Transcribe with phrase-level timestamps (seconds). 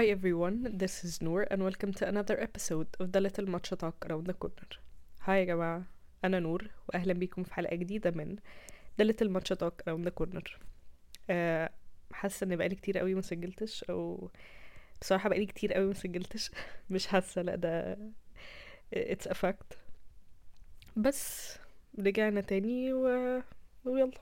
[0.00, 4.06] Hi everyone, this is Noor and welcome to another episode of the Little Matcha Talk
[4.08, 4.78] Around the Corner.
[5.22, 5.82] هاي يا جماعة.
[6.24, 8.36] أنا نور وأهلا بيكم في حلقة جديدة من
[9.02, 10.42] The Little Matcha Talk Around the Corner.
[11.30, 11.70] آه،
[12.12, 14.30] حاسة إن بقالي كتير قوي مسجلتش أو
[15.00, 16.50] بصراحة بقالي كتير قوي مسجلتش
[16.90, 17.98] مش حاسة لأ ده
[18.96, 19.76] it's a fact.
[20.96, 21.54] بس
[21.98, 23.06] رجعنا تاني و...
[23.84, 24.18] ويلا.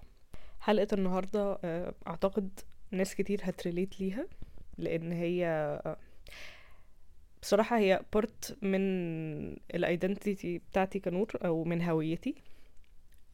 [0.61, 2.61] حلقة النهاردة آه، أعتقد
[2.91, 4.27] ناس كتير هت relate ليها.
[4.79, 5.81] لأن هي
[7.43, 8.81] بصراحة هي part من
[9.75, 12.35] ال identity بتاعتي كنور أو من هويتي.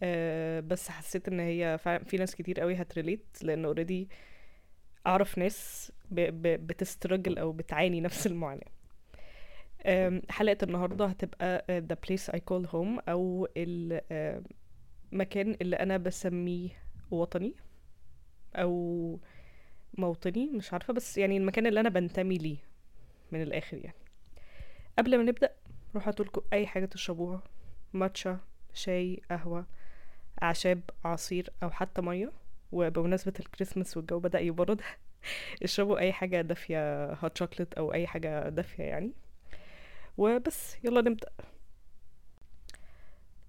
[0.02, 4.08] آه، بس حسيت إن هي في ناس كتير قوي هت relate لأن already
[5.06, 8.66] أعرف ناس بتسترجل أو بتعاني نفس المعاناة.
[9.86, 16.68] آم، حلقة النهاردة هتبقى آه، the place I call home أو المكان اللي أنا بسميه
[17.10, 17.54] وطني
[18.56, 19.18] أو
[19.98, 22.56] موطني مش عارفة بس يعني المكان اللي أنا بنتمي ليه
[23.32, 23.96] من الآخر يعني.
[24.98, 25.50] قبل ما نبدأ
[25.94, 27.42] روحوا هاتولكوا أي حاجة تشربوها
[27.92, 28.40] ماتشا
[28.74, 29.66] شاي قهوة
[30.42, 32.32] أعشاب عصير أو حتى مية.
[32.72, 34.80] وبمناسبة الكريسماس والجو بدأ يبرد
[35.62, 39.12] اشربوا أي حاجة دافية هوت شوكليت أو أي حاجة دافية يعني.
[40.18, 41.28] وبس يلا نبدأ.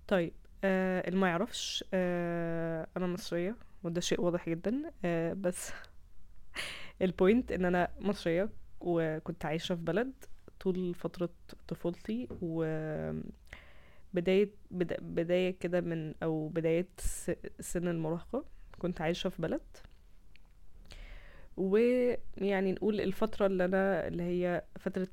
[0.07, 5.71] طيب آه اللي ما يعرفش آه أنا مصرية وده شيء واضح جدا آه بس
[7.01, 10.13] البوينت إن أنا مصرية وكنت عايشة في بلد
[10.59, 11.29] طول فترة
[11.67, 12.63] طفولتي و
[14.13, 16.87] بداية بدا بداية كده من أو بداية
[17.59, 18.45] سن المراهقة.
[18.79, 19.61] كنت عايشة في بلد.
[21.57, 25.07] ويعني نقول الفترة اللي أنا اللي هي فترة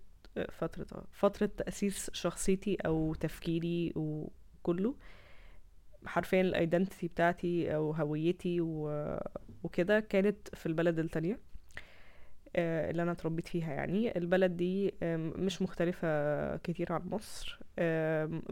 [0.50, 4.94] فترة آه، فترة تأسيس شخصيتي أو تفكيري وكله
[6.06, 8.60] حرفيا ال identity بتاعتي أو هويتي.
[9.64, 11.40] وكده كانت في البلد التانية
[12.56, 14.94] آه، اللي أنا اتربيت فيها يعني البلد دي
[15.36, 17.58] مش مختلفة كتير عن مصر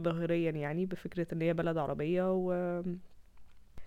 [0.01, 2.83] ظاهريا يعني بفكرة إن هي بلد عربية و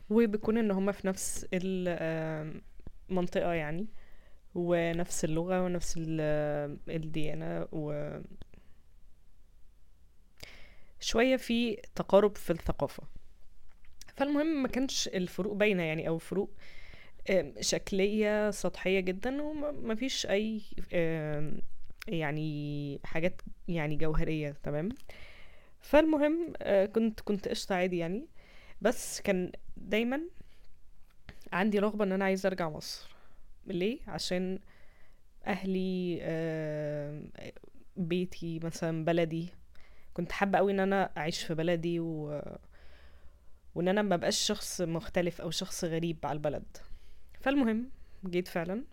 [0.10, 3.88] وبيكون إن هما في نفس المنطقة يعني
[4.56, 8.18] ونفس اللغة ونفس ال- الديانة و
[11.00, 13.04] شوية في تقارب في الثقافة
[14.16, 16.52] فالمهم ما كانش الفروق باينة يعني أو فروق
[17.30, 20.28] آم، شكلية سطحية جدا وما فيش
[20.94, 21.62] آم،
[22.08, 24.90] يعني حاجات يعني جوهرية تمام؟
[25.82, 28.28] فالمهم آه، كنت كنت قشطة عادي يعني.
[28.82, 30.22] بس كان دايما
[31.54, 33.16] عندي رغبة إن أنا عايزة أرجع مصر.
[33.68, 34.60] ليه؟ عشان
[35.48, 36.20] أهلي
[37.98, 39.50] بيتي مثلا بلدي.
[40.14, 42.42] كنت حابة قوي إن أنا أعيش في بلدي و...
[43.76, 46.78] وإن أنا ما بقاش شخص مختلف أو شخص غريب على البلد.
[47.42, 47.90] فالمهم
[48.26, 48.84] جيت فعلا.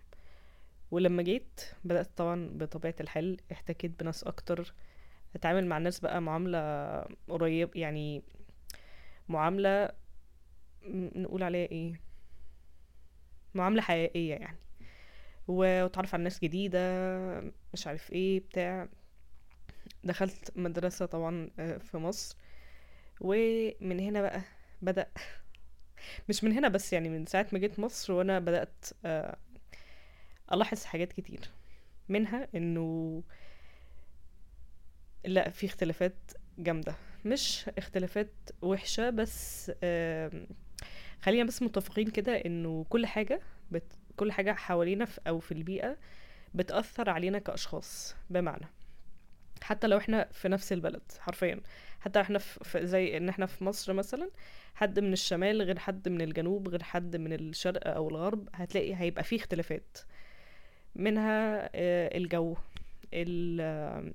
[0.91, 4.73] ولما جيت بدأت طبعا بطبيعة الحال احتكيت بناس أكتر.
[5.35, 6.59] أتعامل مع الناس بقى معاملة
[7.29, 8.21] قريب يعني
[9.29, 9.89] معاملة
[10.85, 12.01] م- نقول عليها إيه؟
[13.53, 14.57] معاملة حقيقية يعني.
[15.47, 16.79] وأتعرف على ناس جديدة
[17.73, 18.87] مش عارف إيه بتاع.
[20.03, 22.37] دخلت مدرسة طبعا آه، في مصر.
[23.21, 24.41] ومن هنا بقى
[24.81, 25.07] بدأ
[26.29, 29.37] مش من هنا بس يعني من ساعة ما جيت مصر وأنا بدأت آه،
[30.51, 31.49] ألاحظ حاجات كتير.
[32.09, 33.23] منها إنه
[35.25, 36.95] لا في اختلافات جامدة.
[37.25, 39.71] مش اختلافات وحشة بس
[41.21, 43.41] خلينا بس متفقين كده إنه كل حاجة
[43.71, 43.83] بت...
[44.17, 45.97] كل حاجة حوالينا في أو في البيئة
[46.53, 48.15] بتأثر علينا كأشخاص.
[48.29, 48.65] بمعنى
[49.63, 51.61] حتى لو إحنا في نفس البلد حرفيا.
[51.99, 54.29] حتى إحنا في زي ان إحنا في مصر مثلا
[54.75, 59.23] حد من الشمال غير حد من الجنوب غير حد من الشرق أو الغرب هتلاقي هيبقى
[59.23, 59.97] فيه اختلافات.
[60.95, 62.55] منها آه، الجو
[63.13, 64.13] ال-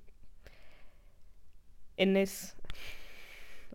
[2.00, 2.56] الناس.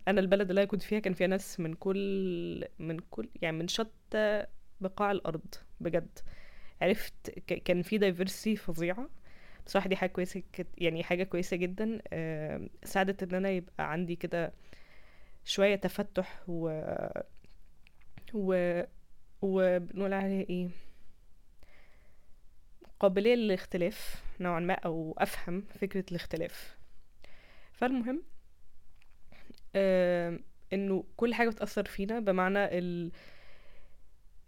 [0.08, 4.46] أنا البلد اللي كنت فيها كان فيها ناس من كل من كل يعني من شتى
[4.80, 6.18] بقاع الأرض بجد.
[6.82, 7.30] عرفت
[7.64, 9.08] كان في دايفرسي فظيعة.
[9.66, 10.42] بصراحة دي حاجة كويسة
[10.78, 12.02] يعني حاجة كويسة جدا
[12.84, 14.52] ساعدت إن أنا يبقى عندي كده
[15.44, 16.82] شوية تفتح و
[18.34, 18.82] و
[19.42, 20.68] وبنقول عليها إيه؟
[23.00, 26.76] قابلية للاختلاف نوعا ما أو أفهم فكرة الاختلاف.
[27.72, 28.22] فالمهم
[29.76, 30.38] آه،
[30.72, 33.12] إنه كل حاجة بتأثر فينا بمعنى ال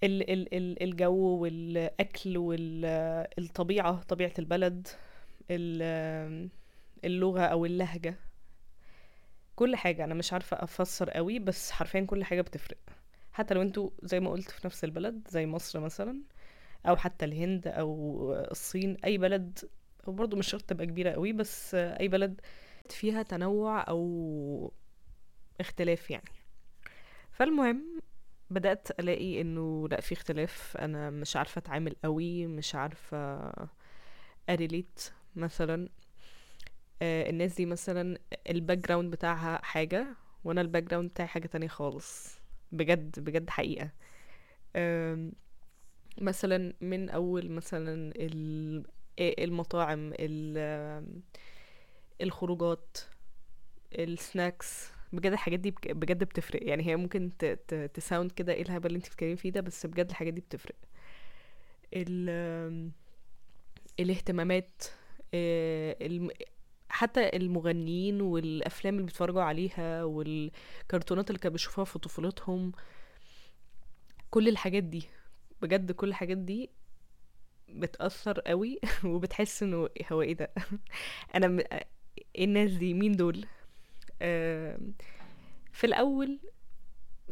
[0.05, 4.89] ال ال ال الجو والأكل والطبيعه طبيعة البلد
[5.51, 6.49] ال-
[7.05, 8.15] اللغة أو اللهجة.
[9.57, 12.79] كل حاجة أنا مش عارفة أفسر قوي بس حرفيا كل حاجة بتفرق.
[13.33, 16.23] حتى لو أنتوا زي ما قلت في نفس البلد زي مصر مثلا
[16.87, 19.59] أو حتى الهند أو الصين أي بلد
[20.07, 22.41] وبرضه مش شرط تبقى كبيرة قوي بس أي بلد
[22.91, 24.73] فيها تنوع أو
[25.61, 26.31] اختلاف يعني.
[27.33, 27.94] فالمهم
[28.51, 30.77] بدأت ألاقي إنه لأ في اختلاف.
[30.77, 33.53] أنا مش عارفة أتعامل قوي مش عارفة
[34.51, 35.89] أريليت مثلا.
[37.03, 38.19] آه، الناس دي مثلا
[38.51, 40.07] ال background بتاعها حاجة
[40.45, 42.39] وأنا ال background بتاعي حاجة تانية خالص.
[42.73, 43.91] بجد بجد حقيقة.
[44.77, 45.33] آم،
[46.21, 48.85] مثلا من أول مثلا ال-
[49.19, 50.13] آه، المطاعم
[52.21, 52.99] الخروجات
[53.93, 56.69] ال snacks بجد الحاجات دي بجد بتفرق.
[56.69, 57.31] يعني هي ممكن
[57.95, 60.75] ت sound كده إيه الهبل اللي انت بتتكلمي فيه ده بس بجد الحاجات دي بتفرق.
[61.95, 62.91] ال
[64.01, 64.83] الاهتمامات
[65.35, 66.29] آه،.
[66.89, 72.73] حتى المغنيين والأفلام اللي بيتفرجوا عليها والكرتونات اللي كانوا بيشوفوها في طفولتهم
[74.31, 75.05] كل الحاجات دي
[75.63, 76.71] بجد كل الحاجات دي
[77.69, 80.51] بتأثر قوي وبتحس انه هو إيه ده؟
[81.35, 81.65] أنا
[82.39, 83.47] الناس دي مين دول؟
[85.73, 86.39] في الأول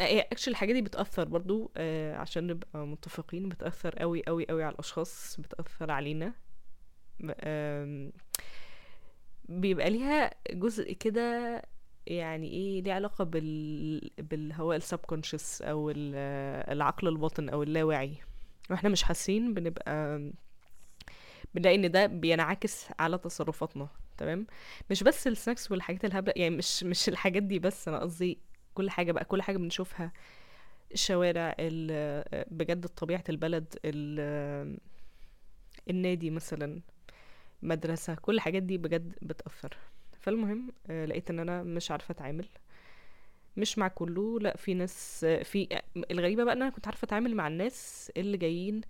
[0.00, 5.40] actually الحاجات دي بتأثر برضو آه، عشان نبقى متفقين بتأثر قوي قوي قوي على الأشخاص
[5.40, 6.32] بتأثر علينا.
[9.48, 11.62] بيبقى ليها جزء كده
[12.06, 16.14] يعني إيه ليه علاقة بال بالهواء ال subconscious أو ال-
[16.72, 18.14] العقل الباطن أو اللاواعي.
[18.70, 20.18] وإحنا مش حاسين بنبقى
[21.54, 23.88] بنلاقي إن ده بينعكس على تصرفاتنا.
[24.22, 24.46] تمام؟
[24.90, 28.38] مش بس ال snacks والحاجات الهبلة يعني مش مش الحاجات دي بس أنا قصدي
[28.74, 30.12] كل حاجة بقى كل حاجة بنشوفها
[30.92, 34.78] الشوارع ال- بجد طبيعة البلد ال-
[35.90, 36.80] النادي مثلا
[37.62, 39.76] مدرسة كل الحاجات دي بجد بتأثر.
[40.20, 42.46] فالمهم آه، لقيت إن أنا مش عارفة أتعامل
[43.56, 45.68] مش مع كله لأ في ناس في
[46.10, 48.80] الغريبة بقى إن أنا كنت عارفة أتعامل مع الناس اللي جايين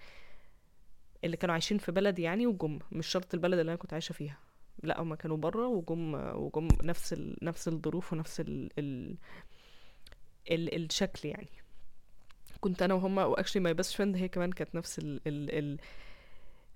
[1.25, 4.38] اللي كانوا عايشين في بلد يعني وجم مش شرط البلد اللي أنا كنت عايشة فيها.
[4.82, 7.36] لا هما كانوا بره وجم وجم نفس ال...
[7.42, 8.70] نفس الظروف ونفس ال...
[8.78, 9.16] ال...
[10.50, 10.84] ال...
[10.84, 11.48] الشكل يعني.
[12.60, 15.20] كنت أنا وهما و actually my best friend هي كمان كانت نفس ال...
[15.26, 15.50] ال...
[15.58, 15.78] ال...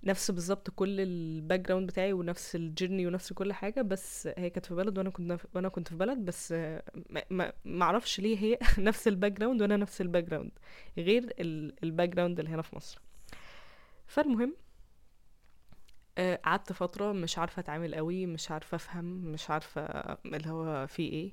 [0.05, 4.67] نفس بالظبط كل ال background بتاعي ونفس ال journey ونفس كل حاجة بس هي كانت
[4.67, 6.53] في بلد وأنا كنت وأنا كنت في بلد بس
[7.31, 10.51] ما ما أعرفش ليه هي نفس ال background وأنا نفس ال background
[10.99, 11.33] غير
[11.83, 13.01] ال background اللي هنا في مصر.
[14.07, 14.57] فالمهم
[16.19, 19.83] قعدت فترة مش عارفة أتعامل قوي مش عارفة أفهم مش عارفة
[20.27, 21.33] اللي هو في إيه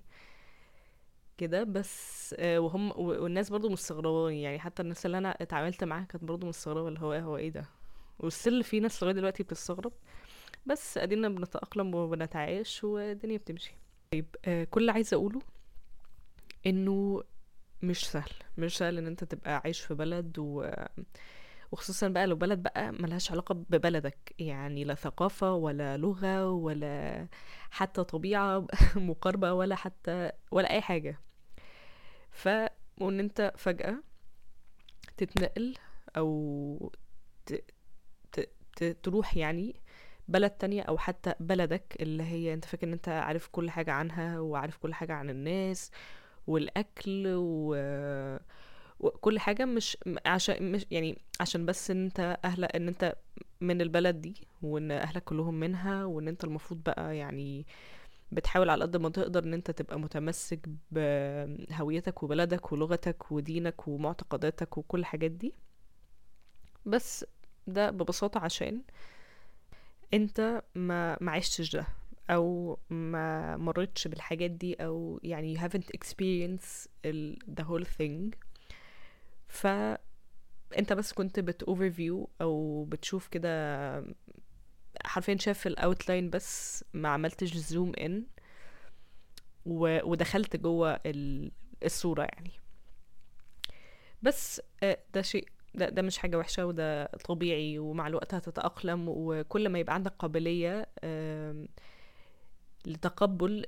[1.38, 1.64] كده.
[1.64, 6.48] بس آه، وهم والناس برضو مستغرباني يعني حتى الناس اللي أنا اتعاملت معاها كانت برضو
[6.48, 7.66] مستغربة اللي هو هو إيه ده؟
[8.20, 9.92] والسل في ناس لغاية دلوقتي بتستغرب.
[10.66, 13.76] بس أدينا بنتأقلم وبنتعايش والدنيا بتمشي.
[14.12, 15.42] طيب آه، كل اللي عايزة أقوله
[16.68, 17.24] إنه
[17.84, 20.70] مش سهل مش سهل إن أنت تبقى عايش في بلد و...
[21.74, 27.28] وخصوصا بقى لو بلد بقى ملهاش علاقة ببلدك يعني لا ثقافة ولا لغة ولا
[27.72, 31.20] حتى طبيعة مقاربة ولا حتى ولا أي حاجة.
[32.32, 32.50] ف
[33.02, 33.96] وإن أنت فجأة
[35.18, 35.76] تتنقل
[36.18, 36.92] أو
[37.46, 37.54] ت...
[38.32, 38.50] ت...
[38.76, 38.84] ت...
[39.04, 39.76] تروح يعني
[40.28, 44.40] بلد تانية أو حتى بلدك اللي هي أنت فاكر إن أنت عارف كل حاجة عنها
[44.40, 45.92] وعارف كل حاجة عن الناس
[46.48, 47.76] والأكل و...
[49.04, 53.16] وكل حاجة مش عشان مش يعني عشان بس إن أنت أهل إن أنت
[53.62, 57.66] من البلد دي وإن أهلك كلهم منها وإن أنت المفروض بقى يعني
[58.32, 60.60] بتحاول على قد ما تقدر إن أنت تبقى متمسك
[60.92, 65.54] بهويتك وبلدك ولغتك ودينك ومعتقداتك وكل الحاجات دي.
[66.86, 67.26] بس
[67.68, 68.82] ده ببساطة عشان
[70.14, 71.88] أنت ما ما عشتش ده
[72.30, 76.88] أو ما مرتش بالحاجات دي أو يعني you haven't experienced
[77.60, 78.36] the whole thing.
[79.54, 79.68] ف
[80.78, 84.06] انت بس كنت بت overview أو بتشوف كده
[85.06, 88.26] حرفيا شايف ال outline بس ما عملتش zoom in
[89.66, 90.00] و...
[90.12, 91.52] ودخلت جوه ال...
[91.86, 92.52] الصورة يعني.
[94.22, 99.70] بس آه، ده شيء ده, ده مش حاجة وحشة وده طبيعي ومع الوقت هتتأقلم وكل
[99.70, 100.88] ما يبقى عندك قابلية
[102.86, 103.66] لتقبل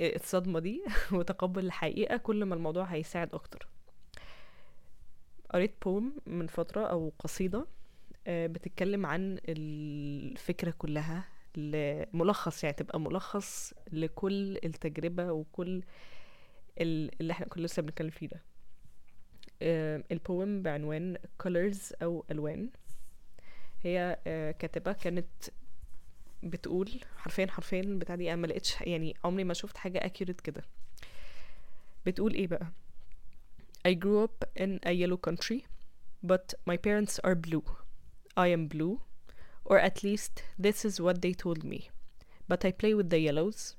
[0.00, 3.68] الصدمة دي وتقبل الحقيقة كل ما الموضوع هيساعد أكتر.
[5.52, 7.66] قريت بوم من فترة أو قصيدة
[8.26, 11.24] آه، بتتكلم عن الفكرة كلها
[11.56, 15.82] ل- ملخص يعني تبقى ملخص لكل التجربة وكل
[16.80, 18.42] ال- اللي إحنا كنا لسه بنتكلم فيه ده.
[19.62, 22.70] آه، البوم بعنوان colors أو ألوان.
[23.82, 25.26] هي آه، كاتبة كانت
[26.42, 30.62] بتقول حرفيا حرفيا بتاع دي أنا ما لقيتش يعني عمري ما شفت حاجة accurate كده.
[32.06, 32.66] بتقول إيه بقى؟
[33.84, 35.66] I grew up in a yellow country
[36.22, 37.64] but my parents are blue
[38.36, 39.00] I am blue
[39.64, 41.90] or at least this is what they told me.
[42.48, 43.76] But I play with the yellows.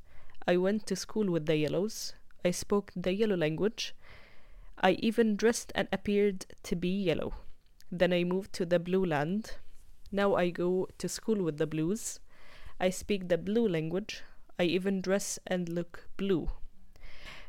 [0.47, 2.13] I went to school with the yellows.
[2.43, 3.93] I spoke the yellow language.
[4.81, 7.33] I even dressed and appeared to be yellow.
[7.91, 9.57] Then I moved to the blue land.
[10.11, 12.19] Now I go to school with the blues.
[12.79, 14.23] I speak the blue language.
[14.57, 16.49] I even dress and look blue.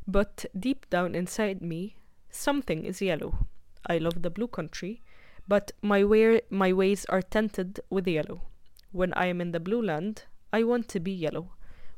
[0.07, 1.97] But deep down inside me,
[2.34, 3.48] something is yellow.
[3.86, 5.02] I love the blue country,
[5.48, 8.42] but my way, my ways are tinted with yellow.
[8.92, 11.52] When I am in the blue land, I want to be yellow.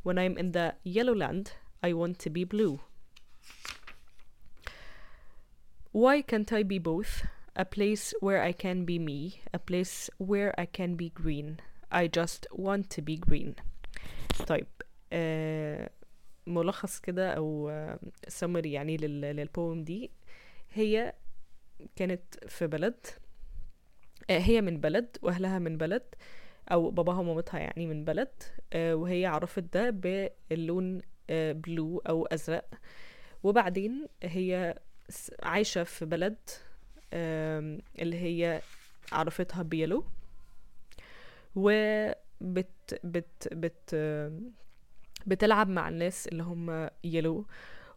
[0.03, 2.79] When I am in the yellow land, I want to be blue.
[5.91, 7.23] Why can't I be both?
[7.55, 11.59] A place where I can be me, a place where I can be green.
[11.91, 13.55] I just want to be green.
[14.47, 14.67] طيب
[15.13, 15.89] آه
[16.47, 17.71] ملخص كده او
[18.27, 20.11] سمري يعني لل للبوم دي
[20.72, 21.12] هي
[21.96, 23.06] كانت في بلد
[24.30, 26.02] آه هي من بلد وأهلها من بلد
[26.72, 28.42] أو باباها ومامتها يعني من بلد
[28.72, 32.68] آه وهي عرفت ده باللون آه بلو أو أزرق.
[33.42, 34.78] وبعدين هي
[35.42, 36.36] عايشة في بلد
[37.12, 38.62] اللي هي
[39.12, 40.04] عرفتها بيلو.
[41.54, 43.94] وبت بت بت
[45.26, 47.46] بتلعب مع الناس اللي هم يلو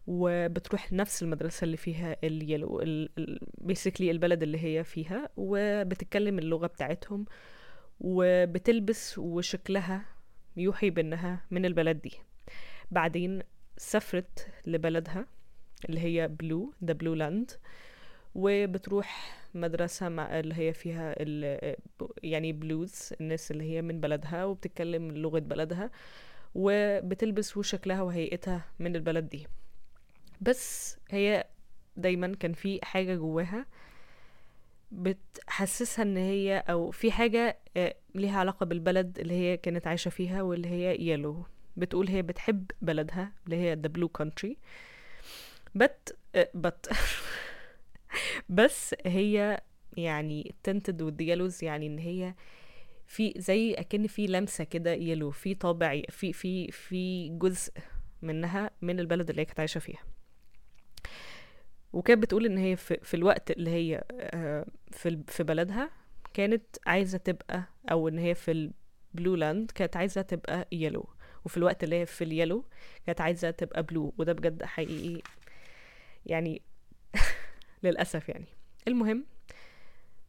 [0.06, 2.82] وبتروح نفس المدرسة اللي فيها اليلو
[3.58, 7.24] بيسكلي البلد اللي هي فيها وبتتكلم اللغة بتاعتهم
[8.00, 10.04] وبتلبس وشكلها
[10.56, 12.12] يوحي بأنها من البلد دي.
[12.90, 13.42] بعدين
[13.76, 15.26] سافرت لبلدها
[15.88, 17.50] اللي هي blue the blue land
[18.34, 21.76] وبتروح مدرسة مع اللي هي فيها ال
[22.22, 25.90] يعني بلوز الناس اللي هي من بلدها وبتتكلم لغة بلدها
[26.54, 29.46] وبتلبس وشكلها وهيئتها من البلد دي.
[30.40, 31.44] بس هي
[31.96, 33.66] دايما كان في حاجة جواها
[34.92, 40.42] بتحسسها إن هي أو في حاجة آه، ليها علاقة بالبلد اللي هي كانت عايشة فيها
[40.42, 41.44] واللي هي yellow
[41.76, 44.54] بتقول هي بتحب بلدها اللي هي the blue country.
[45.78, 46.92] But آه، but.
[48.48, 49.60] بس هي
[49.96, 52.34] يعني tinted with the yellows يعني إن هي
[53.06, 57.72] في زي أكن في لمسة كده يلو في طابع في في في جزء
[58.22, 60.09] منها من البلد اللي هي كانت عايشة فيها.
[61.92, 65.90] وكانت بتقول إن هي في, في الوقت اللي هي آه، في في بلدها
[66.34, 68.70] كانت عايزة تبقى أو إن هي في
[69.14, 71.08] ال blue land كانت عايزة تبقى yellow
[71.44, 72.64] وفي الوقت اللي هي في ال yellow
[73.06, 75.22] كانت عايزة تبقى blue وده بجد حقيقي
[76.26, 76.62] يعني
[77.82, 78.46] للأسف يعني.
[78.88, 79.24] المهم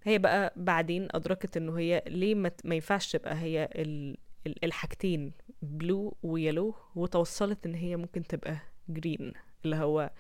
[0.03, 5.32] هي بقى بعدين أدركت إنه هي ليه ما, ما ينفعش تبقى هي ال ال- الحاجتين
[5.62, 8.58] blue و yellow وتوصلت إن هي ممكن تبقى
[8.90, 9.34] green
[9.65, 10.12] اللي هو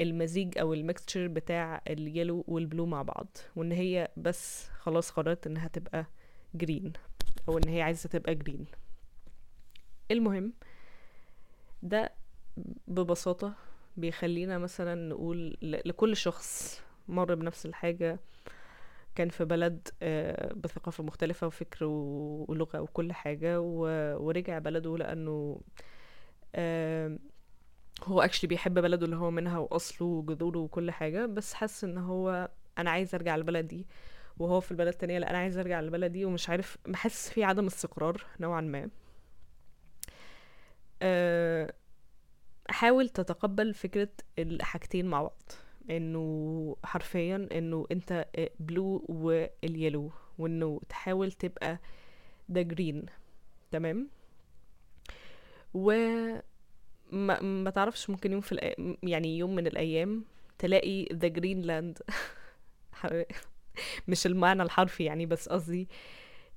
[0.00, 5.10] المزيج أو ال mixture بتاع ال yellow وال blue مع بعض وإن هي بس خلاص
[5.10, 6.06] قررت إنها تبقى
[6.54, 6.92] green
[7.48, 8.66] أو إن هي عايزة تبقى green
[10.10, 10.52] المهم
[11.82, 12.12] ده
[12.88, 13.54] ببساطة
[13.96, 18.18] بيخلينا مثلا نقول لكل شخص مر بنفس الحاجة.
[19.14, 25.60] كان في بلد آه، بثقافة مختلفة وفكر ولغة وكل حاجة ورجع بلده لأنه
[28.04, 32.50] هو actually بيحب بلده اللي هو منها وأصله وجذوره وكل حاجة بس حس إن هو
[32.78, 33.86] أنا عايز أرجع البلد دي
[34.38, 37.66] وهو في البلد التانية لأ أنا عايز أرجع البلد دي ومش عارف بحس في عدم
[37.66, 38.90] استقرار نوعا ما.
[41.02, 41.72] آه،
[42.70, 45.42] حاول تتقبل فكرة الحاجتين مع بعض
[45.90, 48.26] إنه حرفيا إنه أنت
[48.60, 51.78] بلو واليلو وإنه تحاول تبقى
[52.48, 53.06] ده جرين
[53.70, 54.08] تمام؟
[55.74, 55.92] و
[57.12, 58.96] ما, ما تعرفش ممكن يوم في الأي...
[59.02, 60.24] يعني يوم من الأيام
[60.58, 61.98] تلاقي the green land
[64.08, 65.88] مش المعنى الحرفي يعني بس قصدي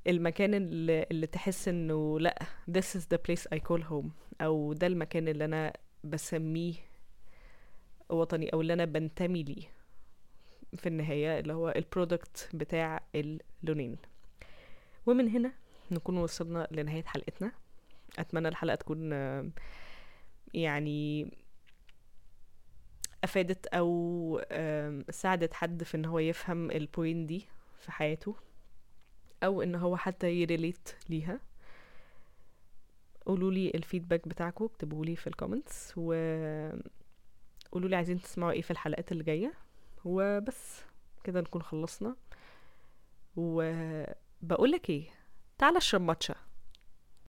[0.07, 2.39] المكان اللي, اللي تحس إنه لأ
[2.71, 4.09] this is the place I call home.
[4.41, 6.73] أو ده المكان اللي أنا بسميه
[8.09, 9.63] وطني أو اللي أنا بنتمي ليه
[10.75, 13.97] في النهاية اللي هو ال product بتاع اللونين.
[15.05, 15.51] ومن هنا
[15.91, 17.51] نكون وصلنا لنهاية حلقتنا.
[18.19, 19.13] أتمنى الحلقة تكون
[20.53, 21.31] يعني
[23.23, 27.45] أفادت أو آم، ساعدت حد في إن هو يفهم ال point دي
[27.79, 28.35] في حياته
[29.43, 31.39] أو إن هو حتى ي relate ليها.
[33.25, 36.13] قولوا لي ال feedback بتاعكم اكتبوا لي في ال comments و
[37.71, 39.53] قولوا لي عايزين تسمعوا إيه في الحلقات اللي جاية.
[40.05, 40.81] وبس
[41.23, 42.15] كده نكون خلصنا.
[43.35, 45.09] وبقول لك إيه
[45.57, 46.35] تعالى أشرب ماتشا.